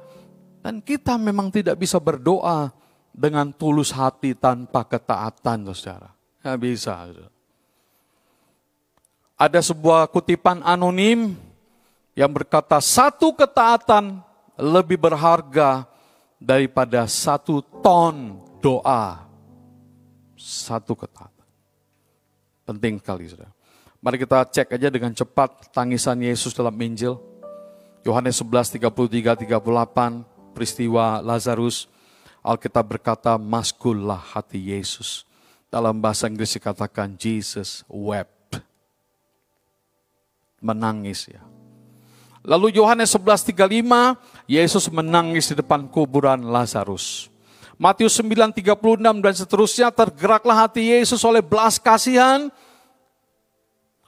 [0.62, 2.70] Dan kita memang tidak bisa berdoa
[3.10, 6.14] dengan tulus hati tanpa ketaatan, saudara.
[6.38, 7.02] Tidak bisa.
[9.34, 11.34] Ada sebuah kutipan anonim
[12.12, 14.20] yang berkata satu ketaatan
[14.56, 15.88] lebih berharga
[16.36, 19.24] daripada satu ton doa.
[20.36, 21.46] Satu ketaatan.
[22.66, 23.52] Penting sekali saudara.
[24.02, 27.16] Mari kita cek aja dengan cepat tangisan Yesus dalam Injil.
[28.02, 31.86] Yohanes 11, 33, 38, peristiwa Lazarus.
[32.42, 35.22] Alkitab berkata, maskullah hati Yesus.
[35.70, 38.58] Dalam bahasa Inggris dikatakan, Jesus wept.
[40.58, 41.51] Menangis ya
[42.42, 44.18] Lalu Yohanes 11:35,
[44.50, 47.30] Yesus menangis di depan kuburan Lazarus.
[47.78, 52.50] Matius 9:36 dan seterusnya tergeraklah hati Yesus oleh belas kasihan.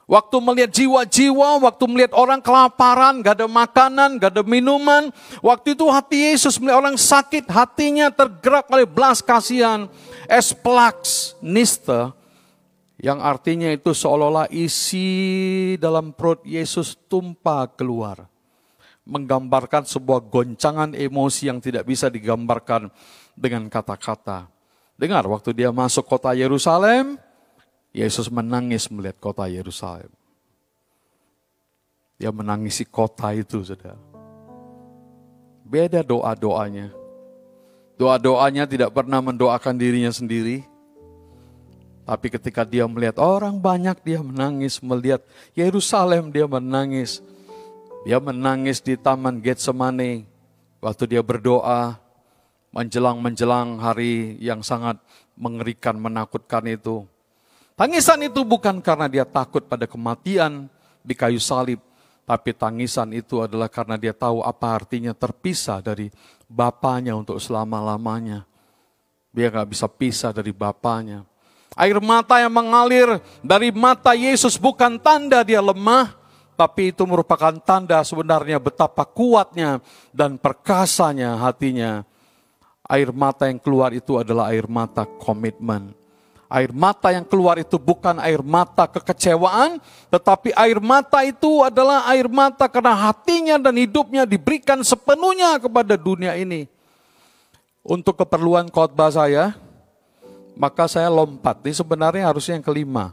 [0.05, 5.09] Waktu melihat jiwa-jiwa, waktu melihat orang kelaparan, gak ada makanan, gak ada minuman.
[5.41, 9.89] Waktu itu hati Yesus melihat orang sakit, hatinya tergerak oleh belas kasihan.
[10.29, 12.13] Esplax nista,
[13.05, 18.25] yang artinya itu seolah-olah isi dalam perut Yesus tumpah keluar.
[19.05, 22.89] Menggambarkan sebuah goncangan emosi yang tidak bisa digambarkan
[23.37, 24.49] dengan kata-kata.
[24.97, 27.21] Dengar, waktu dia masuk kota Yerusalem,
[27.93, 30.09] Yesus menangis melihat kota Yerusalem.
[32.17, 34.01] Dia menangisi kota itu, saudara.
[35.61, 36.89] Beda doa-doanya.
[38.01, 40.65] Doa-doanya tidak pernah mendoakan dirinya sendiri,
[42.05, 44.77] tapi ketika dia melihat orang banyak, dia menangis.
[44.77, 45.25] Melihat
[45.57, 47.25] Yerusalem, dia menangis.
[48.05, 50.29] Dia menangis di taman Getsemani.
[50.85, 51.97] Waktu dia berdoa,
[52.69, 55.01] menjelang-menjelang hari yang sangat
[55.33, 57.09] mengerikan, menakutkan itu.
[57.73, 60.69] Tangisan itu bukan karena dia takut pada kematian
[61.01, 61.81] di kayu salib,
[62.23, 66.13] tapi tangisan itu adalah karena dia tahu apa artinya terpisah dari
[66.45, 68.45] bapaknya untuk selama-lamanya.
[69.33, 71.25] Dia nggak bisa pisah dari bapaknya.
[71.73, 76.13] Air mata yang mengalir dari mata Yesus bukan tanda dia lemah,
[76.55, 79.83] tapi itu merupakan tanda sebenarnya betapa kuatnya
[80.15, 82.05] dan perkasanya hatinya.
[82.85, 85.91] Air mata yang keluar itu adalah air mata komitmen.
[86.45, 89.81] Air mata yang keluar itu bukan air mata kekecewaan,
[90.13, 96.37] tetapi air mata itu adalah air mata karena hatinya dan hidupnya diberikan sepenuhnya kepada dunia
[96.37, 96.69] ini.
[97.81, 99.57] Untuk keperluan khotbah saya,
[100.55, 101.61] maka saya lompat.
[101.63, 103.11] Ini sebenarnya harusnya yang kelima,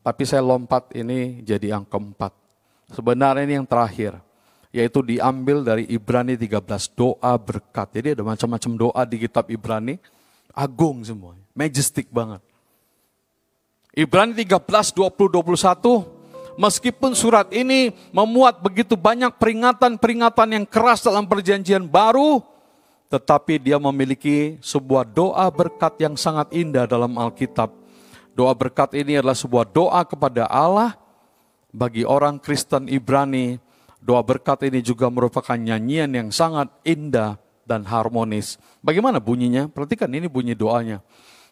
[0.00, 2.32] tapi saya lompat ini jadi yang keempat.
[2.94, 4.18] Sebenarnya ini yang terakhir,
[4.74, 7.94] yaitu diambil dari Ibrani 13, doa berkat.
[7.94, 9.98] Jadi ada macam-macam doa di kitab Ibrani,
[10.54, 12.42] agung semua, majestic banget.
[13.94, 21.86] Ibrani 13, 20, 21, meskipun surat ini memuat begitu banyak peringatan-peringatan yang keras dalam perjanjian
[21.86, 22.42] baru,
[23.14, 27.70] tetapi dia memiliki sebuah doa berkat yang sangat indah dalam Alkitab.
[28.34, 30.98] Doa berkat ini adalah sebuah doa kepada Allah
[31.70, 33.62] bagi orang Kristen Ibrani.
[34.02, 38.58] Doa berkat ini juga merupakan nyanyian yang sangat indah dan harmonis.
[38.82, 39.70] Bagaimana bunyinya?
[39.70, 40.98] Perhatikan ini bunyi doanya.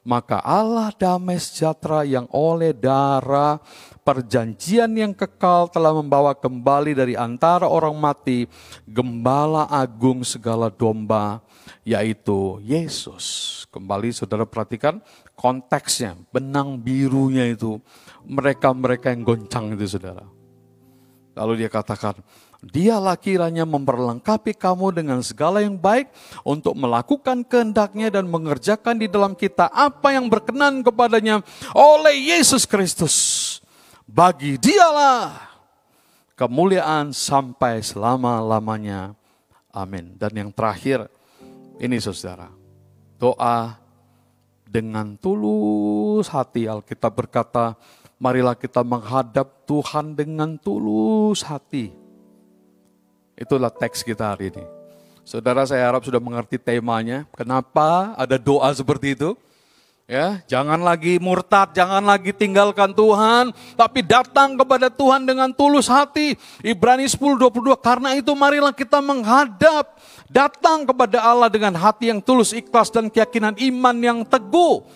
[0.03, 3.63] Maka Allah damai sejahtera yang oleh darah
[4.03, 8.51] perjanjian yang kekal telah membawa kembali dari antara orang mati
[8.83, 11.39] gembala agung segala domba
[11.87, 13.63] yaitu Yesus.
[13.71, 14.99] Kembali saudara perhatikan
[15.39, 17.79] konteksnya, benang birunya itu
[18.27, 20.27] mereka-mereka yang goncang itu saudara.
[21.33, 22.21] Lalu dia katakan,
[22.63, 26.15] Dialah kiranya memperlengkapi kamu dengan segala yang baik
[26.47, 31.43] untuk melakukan kehendaknya dan mengerjakan di dalam kita apa yang berkenan kepadanya
[31.75, 33.59] oleh Yesus Kristus.
[34.07, 35.59] Bagi dialah
[36.39, 39.19] kemuliaan sampai selama-lamanya.
[39.75, 40.15] Amin.
[40.15, 41.11] Dan yang terakhir,
[41.83, 42.47] ini saudara,
[43.19, 43.75] doa
[44.71, 46.71] dengan tulus hati.
[46.71, 47.75] Alkitab berkata,
[48.23, 52.02] marilah kita menghadap Tuhan dengan tulus hati
[53.43, 54.63] Itulah teks kita hari ini.
[55.27, 57.27] Saudara saya harap sudah mengerti temanya.
[57.35, 59.35] Kenapa ada doa seperti itu?
[60.07, 66.39] Ya, jangan lagi murtad, jangan lagi tinggalkan Tuhan, tapi datang kepada Tuhan dengan tulus hati.
[66.63, 69.95] Ibrani 10:22 karena itu marilah kita menghadap
[70.31, 74.87] datang kepada Allah dengan hati yang tulus, ikhlas dan keyakinan iman yang teguh.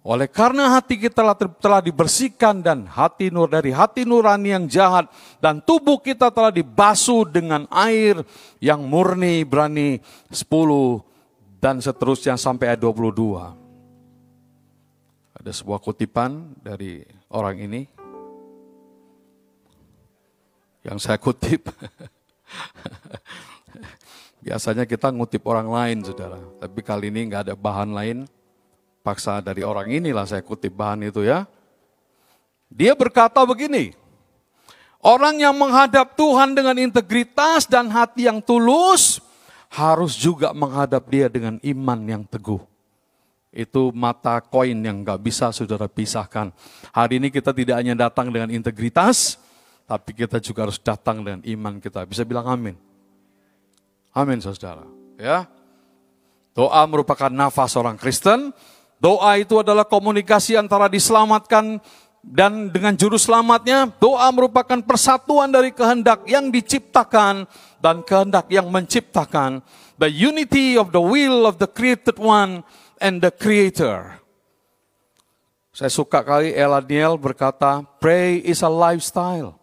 [0.00, 5.12] Oleh karena hati kita telah, telah dibersihkan dan hati nur dari hati nurani yang jahat
[5.44, 8.24] dan tubuh kita telah dibasuh dengan air
[8.64, 10.00] yang murni berani
[10.32, 10.48] 10
[11.60, 15.36] dan seterusnya sampai ayat 22.
[15.36, 17.84] Ada sebuah kutipan dari orang ini
[20.80, 21.68] yang saya kutip.
[24.48, 26.40] Biasanya kita ngutip orang lain, saudara.
[26.56, 28.24] Tapi kali ini nggak ada bahan lain
[29.00, 31.48] paksa dari orang inilah saya kutip bahan itu ya.
[32.70, 33.90] Dia berkata begini,
[35.02, 39.18] orang yang menghadap Tuhan dengan integritas dan hati yang tulus,
[39.70, 42.62] harus juga menghadap dia dengan iman yang teguh.
[43.50, 46.54] Itu mata koin yang gak bisa saudara pisahkan.
[46.94, 49.42] Hari ini kita tidak hanya datang dengan integritas,
[49.90, 52.06] tapi kita juga harus datang dengan iman kita.
[52.06, 52.78] Bisa bilang amin.
[54.14, 54.86] Amin saudara.
[55.18, 55.50] Ya.
[56.54, 58.54] Doa merupakan nafas orang Kristen,
[59.00, 61.80] Doa itu adalah komunikasi antara diselamatkan
[62.20, 63.88] dan dengan juru selamatnya.
[63.96, 67.48] Doa merupakan persatuan dari kehendak yang diciptakan
[67.80, 69.64] dan kehendak yang menciptakan.
[69.96, 72.60] The unity of the will of the created one
[73.00, 74.20] and the creator.
[75.72, 79.56] Saya suka kali Elaniel berkata, pray is a lifestyle.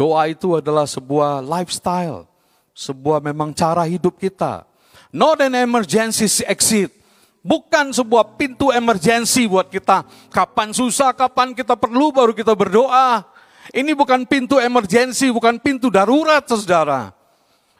[0.00, 2.24] Doa itu adalah sebuah lifestyle.
[2.72, 4.64] Sebuah memang cara hidup kita.
[5.12, 7.01] Not an emergency exit
[7.42, 10.06] Bukan sebuah pintu emergensi buat kita.
[10.30, 13.26] Kapan susah, kapan kita perlu baru kita berdoa.
[13.74, 17.10] Ini bukan pintu emergensi, bukan pintu darurat saudara.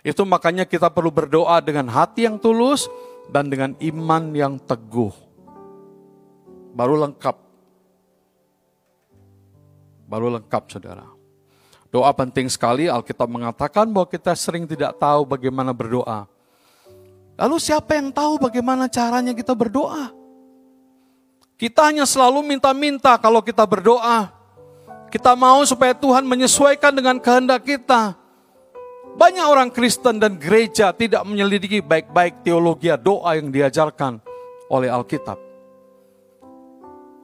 [0.03, 2.91] Itu makanya kita perlu berdoa dengan hati yang tulus
[3.31, 5.15] dan dengan iman yang teguh.
[6.75, 7.37] Baru lengkap.
[10.11, 11.07] Baru lengkap saudara.
[11.93, 16.32] Doa penting sekali, Alkitab mengatakan bahwa kita sering tidak tahu bagaimana berdoa.
[17.37, 20.13] Lalu siapa yang tahu bagaimana caranya kita berdoa?
[21.57, 24.35] Kita hanya selalu minta-minta kalau kita berdoa.
[25.13, 28.19] Kita mau supaya Tuhan menyesuaikan dengan kehendak kita.
[29.13, 34.19] Banyak orang Kristen dan gereja tidak menyelidiki baik-baik teologi doa yang diajarkan
[34.73, 35.37] oleh Alkitab.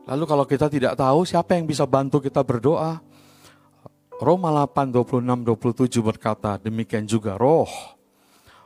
[0.09, 3.01] Lalu kalau kita tidak tahu siapa yang bisa bantu kita berdoa?
[4.19, 7.98] Roma 8, 26, 27 berkata, demikian juga roh.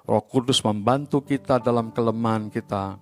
[0.02, 2.98] Roh Kudus membantu kita dalam kelemahan kita.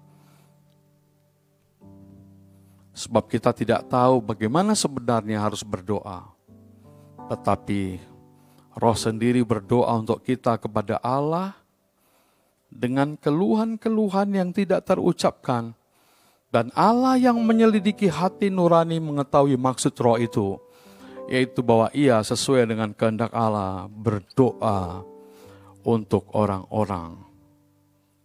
[2.92, 6.28] Sebab kita tidak tahu bagaimana sebenarnya harus berdoa.
[7.32, 7.96] Tetapi
[8.76, 11.56] roh sendiri berdoa untuk kita kepada Allah
[12.68, 15.72] dengan keluhan-keluhan yang tidak terucapkan.
[16.50, 20.58] Dan Allah yang menyelidiki hati nurani mengetahui maksud roh itu,
[21.30, 25.06] yaitu bahwa ia sesuai dengan kehendak Allah berdoa
[25.84, 27.16] untuk orang-orang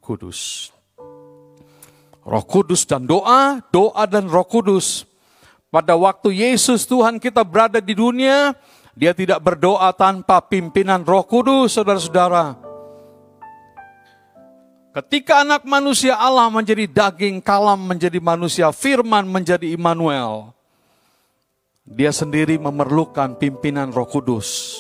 [0.04, 0.72] kudus.
[2.26, 5.06] Roh Kudus dan doa, doa dan Roh Kudus.
[5.70, 8.58] Pada waktu Yesus Tuhan kita berada di dunia,
[8.98, 12.58] dia tidak berdoa tanpa pimpinan Roh Kudus, saudara-saudara.
[14.96, 20.56] Ketika anak manusia Allah menjadi daging, kalam menjadi manusia, firman menjadi Immanuel.
[21.86, 24.80] Dia sendiri memerlukan pimpinan Roh Kudus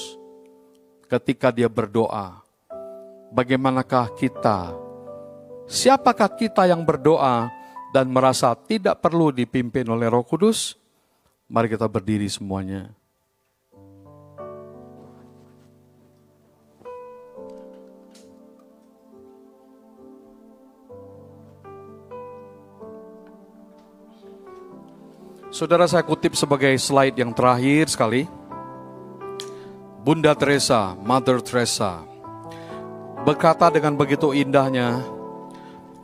[1.05, 2.44] ketika dia berdoa.
[3.35, 4.71] Bagaimanakah kita?
[5.67, 7.51] Siapakah kita yang berdoa
[7.91, 10.79] dan merasa tidak perlu dipimpin oleh Roh Kudus?
[11.51, 12.95] Mari kita berdiri semuanya.
[25.51, 28.31] Saudara saya kutip sebagai slide yang terakhir sekali.
[30.07, 32.14] Bunda Teresa, Mother Teresa,
[33.25, 35.01] berkata dengan begitu indahnya,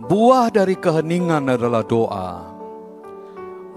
[0.02, 2.50] buah dari keheningan adalah doa.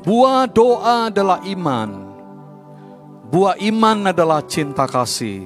[0.01, 1.91] Buah doa adalah iman.
[3.29, 5.45] Buah iman adalah cinta kasih.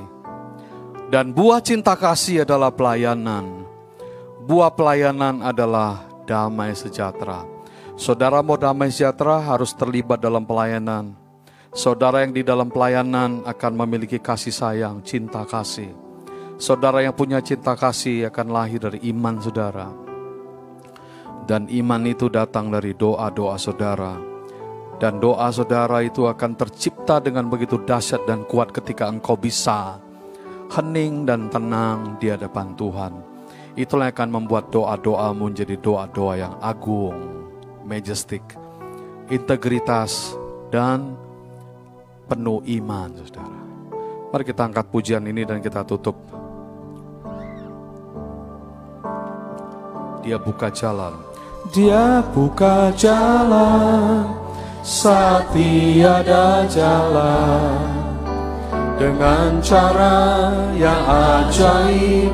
[1.11, 3.67] Dan buah cinta kasih adalah pelayanan.
[4.47, 7.43] Buah pelayanan adalah damai sejahtera.
[7.99, 11.17] Saudara mau damai sejahtera harus terlibat dalam pelayanan.
[11.75, 16.08] Saudara yang di dalam pelayanan akan memiliki kasih sayang, cinta kasih.
[16.59, 19.95] Saudara yang punya cinta kasih akan lahir dari iman saudara.
[21.47, 24.19] Dan iman itu datang dari doa-doa saudara.
[24.99, 30.03] Dan doa saudara itu akan tercipta dengan begitu dahsyat dan kuat ketika engkau bisa
[30.75, 33.13] hening dan tenang di hadapan Tuhan.
[33.79, 37.39] Itulah yang akan membuat doa-doamu menjadi doa-doa yang agung
[37.87, 38.43] majestic,
[39.31, 40.35] integritas,
[40.75, 41.15] dan
[42.27, 43.61] penuh iman, saudara.
[44.29, 46.38] Mari kita angkat pujian ini dan kita tutup.
[50.29, 51.17] Dia buka jalan.
[51.73, 54.29] Dia buka jalan
[54.85, 57.89] saat tiada jalan.
[59.01, 61.01] Dengan cara yang
[61.49, 62.29] ajaib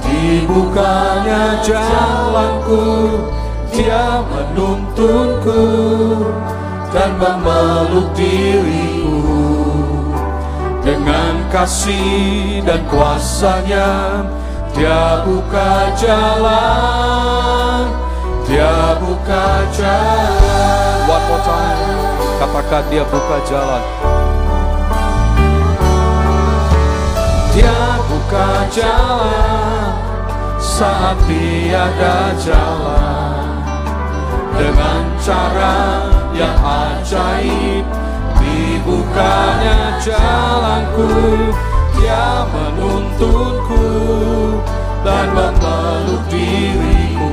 [0.00, 3.20] dibukanya jalanku.
[3.68, 5.64] Dia menuntunku
[6.88, 9.20] dan memeluk diriku.
[10.80, 14.24] Dengan kasih dan kuasanya
[14.76, 16.86] dia buka jalan
[18.46, 21.02] dia buka jalan.
[21.10, 21.82] One more time.
[22.38, 23.82] Katakan dia buka jalan.
[27.58, 29.90] Dia buka jalan
[30.62, 33.46] saat tiada jalan.
[34.54, 35.76] Dengan cara
[36.30, 37.84] yang ajaib
[38.38, 41.10] dibukanya jalanku
[41.98, 43.86] dia menuntunku
[45.04, 47.30] dan memeluk diriku.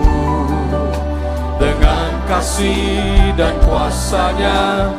[1.60, 4.92] Dengan kasih dan kuasanya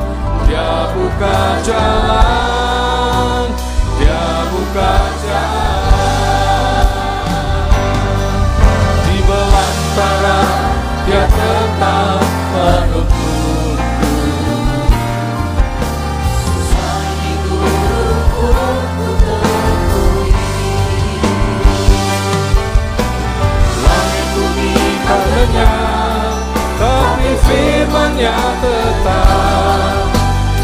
[0.44, 3.46] dia buka jalan
[3.98, 4.92] dia buka
[5.24, 5.73] jalan
[25.54, 26.34] lenyap
[26.74, 30.10] Tapi firmannya tetap.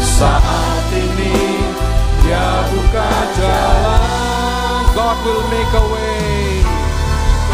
[0.03, 1.39] Saat ini
[2.21, 4.83] dia buka jalan.
[4.91, 6.61] God will make a way.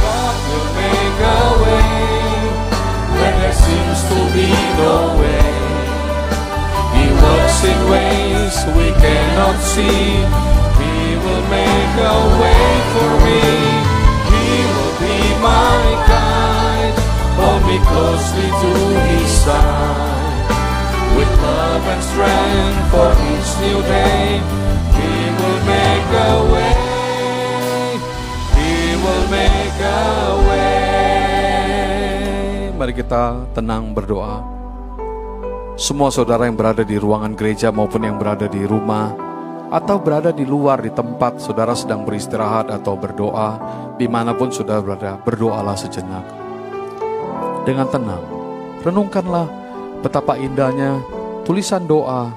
[0.01, 1.93] God will make a way.
[3.13, 4.49] When there seems to be
[4.81, 5.53] no way.
[6.97, 10.25] He works in ways we cannot see.
[10.81, 13.56] He will make a way for me
[17.67, 18.71] me closely to
[19.11, 20.47] his side.
[21.19, 24.39] With love and strength for each new day,
[24.95, 26.73] he will make a way.
[28.55, 30.07] He will make a
[30.47, 30.79] way.
[32.71, 34.47] Mari kita tenang berdoa.
[35.75, 39.11] Semua saudara yang berada di ruangan gereja maupun yang berada di rumah,
[39.67, 43.59] atau berada di luar di tempat saudara sedang beristirahat atau berdoa,
[43.99, 46.46] di mana pun saudara berada, berdoalah sejenak
[47.67, 48.23] dengan tenang,
[48.79, 49.43] renungkanlah
[49.99, 51.03] betapa indahnya
[51.43, 52.31] tulisan doa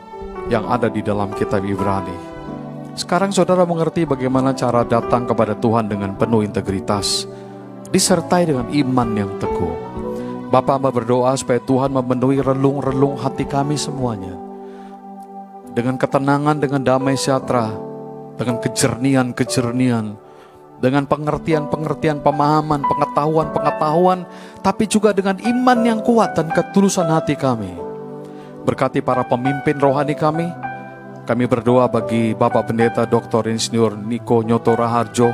[0.51, 2.18] yang ada di dalam kitab Ibrani.
[2.99, 7.31] Sekarang saudara mengerti bagaimana cara datang kepada Tuhan dengan penuh integritas,
[7.95, 9.76] disertai dengan iman yang teguh.
[10.51, 14.35] Bapak hamba berdoa supaya Tuhan memenuhi relung-relung hati kami semuanya.
[15.70, 17.70] Dengan ketenangan, dengan damai sejahtera,
[18.35, 20.18] dengan kejernian-kejernian,
[20.81, 24.24] dengan pengertian-pengertian, pemahaman, pengetahuan-pengetahuan,
[24.64, 27.70] tapi juga dengan iman yang kuat dan ketulusan hati kami.
[28.64, 30.49] Berkati para pemimpin rohani kami,
[31.28, 33.53] kami berdoa bagi Bapak Pendeta Dr.
[33.53, 35.31] Insinyur Niko Nyoto Raharjo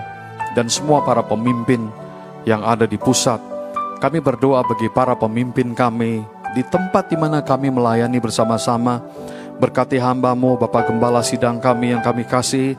[0.58, 1.88] dan semua para pemimpin
[2.44, 3.38] yang ada di pusat.
[3.96, 6.20] Kami berdoa bagi para pemimpin kami
[6.52, 9.00] di tempat di mana kami melayani bersama-sama.
[9.56, 12.76] Berkati hambamu Bapak Gembala Sidang kami yang kami kasih,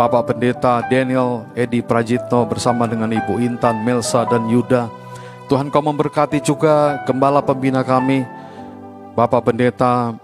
[0.00, 4.88] Bapak Pendeta Daniel Edi Prajitno bersama dengan Ibu Intan, Melsa, dan Yuda.
[5.44, 8.24] Tuhan kau memberkati juga Gembala Pembina kami,
[9.12, 10.16] Bapak Pendeta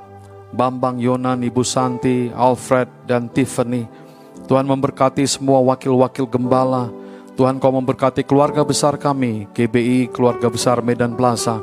[0.48, 3.84] Bambang Yonan, Ibu Santi, Alfred, dan Tiffany.
[4.48, 6.88] Tuhan memberkati semua wakil-wakil gembala.
[7.36, 11.60] Tuhan kau memberkati keluarga besar kami, GBI, keluarga besar Medan Plaza.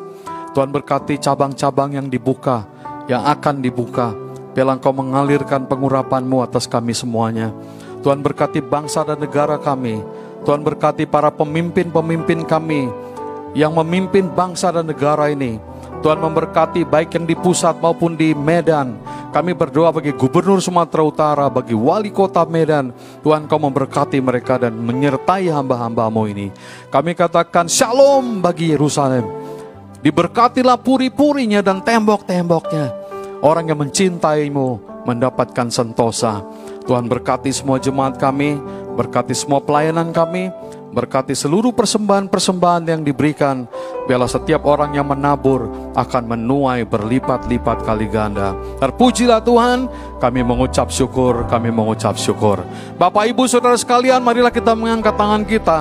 [0.54, 2.62] Tuhan berkati cabang-cabang yang dibuka,
[3.10, 4.14] yang akan dibuka.
[4.54, 7.50] Biarlah kau mengalirkan pengurapanmu atas kami semuanya.
[8.04, 10.04] Tuhan berkati bangsa dan negara kami.
[10.44, 12.92] Tuhan berkati para pemimpin-pemimpin kami
[13.56, 15.56] yang memimpin bangsa dan negara ini.
[16.04, 19.00] Tuhan memberkati baik yang di pusat maupun di Medan.
[19.32, 22.92] Kami berdoa bagi Gubernur Sumatera Utara, bagi Wali Kota Medan.
[23.24, 26.52] Tuhan kau memberkati mereka dan menyertai hamba-hambamu ini.
[26.92, 29.24] Kami katakan shalom bagi Yerusalem.
[30.04, 32.92] Diberkatilah puri-purinya dan tembok-temboknya.
[33.40, 36.44] Orang yang mencintaimu mendapatkan sentosa.
[36.84, 38.60] Tuhan berkati semua jemaat kami,
[39.00, 40.52] berkati semua pelayanan kami,
[40.94, 43.66] berkati seluruh persembahan-persembahan yang diberikan.
[44.06, 45.66] Biarlah setiap orang yang menabur
[45.98, 48.54] akan menuai berlipat-lipat kali ganda.
[48.78, 49.90] Terpujilah Tuhan,
[50.22, 52.62] kami mengucap syukur, kami mengucap syukur.
[53.00, 55.80] Bapak Ibu Saudara sekalian, marilah kita mengangkat tangan kita.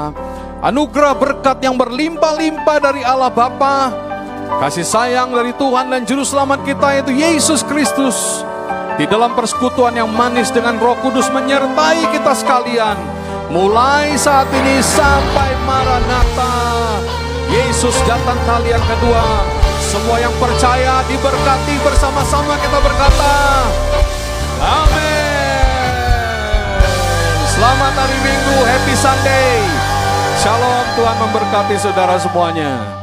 [0.63, 3.91] Anugerah berkat yang berlimpah-limpah dari Allah Bapa,
[4.63, 8.47] kasih sayang dari Tuhan dan Juru Selamat kita yaitu Yesus Kristus.
[9.03, 12.95] Di dalam persekutuan yang manis dengan roh kudus menyertai kita sekalian
[13.51, 16.55] mulai saat ini sampai Maranatha.
[17.51, 19.27] Yesus datang kali yang kedua.
[19.91, 23.35] Semua yang percaya diberkati bersama-sama kita berkata.
[24.63, 25.91] Amin.
[27.59, 29.67] Selamat hari Minggu, happy Sunday.
[30.39, 33.02] Shalom, Tuhan memberkati saudara semuanya.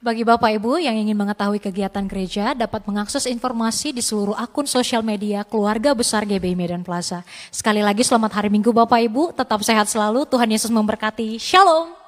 [0.00, 5.04] Bagi Bapak Ibu yang ingin mengetahui kegiatan gereja dapat mengakses informasi di seluruh akun sosial
[5.04, 7.20] media keluarga besar GBI Medan Plaza.
[7.52, 11.36] Sekali lagi selamat hari Minggu Bapak Ibu, tetap sehat selalu, Tuhan Yesus memberkati.
[11.36, 11.99] Shalom.